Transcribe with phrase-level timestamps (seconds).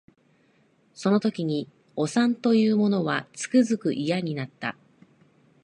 [0.95, 4.75] その時におさんと言う者はつくづく嫌になった